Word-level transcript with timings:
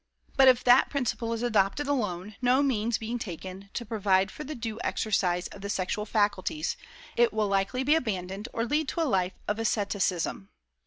But 0.35 0.47
if 0.47 0.63
that 0.63 0.89
principle 0.89 1.31
is 1.31 1.43
adopted 1.43 1.87
alone, 1.87 2.35
no 2.41 2.63
means 2.63 2.97
being 2.97 3.19
taken 3.19 3.69
to 3.75 3.85
provide 3.85 4.31
for 4.31 4.43
the 4.43 4.55
due 4.55 4.79
exercise 4.83 5.45
of 5.49 5.61
the 5.61 5.69
sexual 5.69 6.07
faculties, 6.07 6.75
it 7.15 7.31
will 7.31 7.47
likely 7.47 7.83
be 7.83 7.93
abandoned 7.93 8.49
or 8.51 8.65
lead 8.65 8.87
to 8.87 9.01
a 9.01 9.03
life 9.03 9.33
of 9.47 9.59
asceticism. 9.59 10.49